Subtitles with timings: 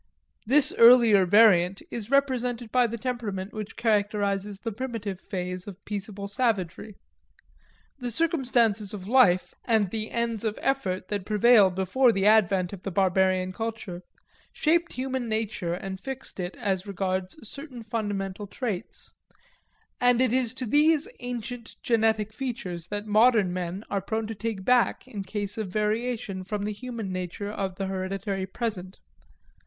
[0.47, 6.27] This earlier variant is represented by the temperament which characterizes the primitive phase of peaceable
[6.27, 6.95] savagery.
[7.99, 12.81] The circumstances of life and the ends of effort that prevailed before the advent of
[12.81, 14.01] the barbarian culture,
[14.51, 19.13] shaped human nature and fixed it as regards certain fundamental traits.
[19.99, 24.65] And it is to these ancient, generic features that modern men are prone to take
[24.65, 28.99] back in case of variation from the human nature of the hereditary present.